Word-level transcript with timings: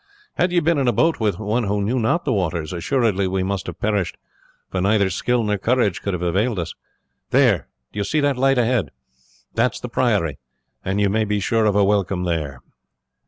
Had 0.33 0.51
you 0.51 0.63
been 0.63 0.79
in 0.79 0.87
a 0.87 0.91
boat 0.91 1.19
with 1.19 1.37
one 1.37 1.65
who 1.65 1.79
knew 1.83 1.99
not 1.99 2.25
the 2.25 2.33
waters, 2.33 2.73
assuredly 2.73 3.27
we 3.27 3.43
must 3.43 3.67
have 3.67 3.79
perished, 3.79 4.17
for 4.71 4.81
neither 4.81 5.11
skill 5.11 5.43
nor 5.43 5.59
courage 5.59 6.01
could 6.01 6.13
have 6.15 6.23
availed 6.23 6.57
us. 6.57 6.73
There! 7.29 7.67
do 7.93 7.99
you 7.99 8.03
see 8.03 8.19
that 8.21 8.35
light 8.35 8.57
ahead? 8.57 8.89
That 9.53 9.75
is 9.75 9.79
the 9.79 9.89
priory, 9.89 10.39
and 10.83 10.99
you 10.99 11.11
may 11.11 11.23
be 11.25 11.39
sure 11.39 11.65
of 11.67 11.75
a 11.75 11.83
welcome 11.85 12.23
there." 12.23 12.61